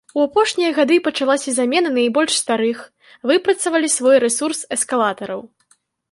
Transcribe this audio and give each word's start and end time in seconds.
У 0.19 0.21
апошнія 0.27 0.69
гады 0.77 0.95
пачалася 1.07 1.51
замена 1.57 1.89
найбольш 1.97 2.31
старых, 2.43 2.79
выпрацавалі 3.31 3.89
свой 3.97 4.17
рэсурс, 4.23 4.59
эскалатараў. 4.77 5.41